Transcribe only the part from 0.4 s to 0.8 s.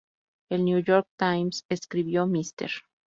El New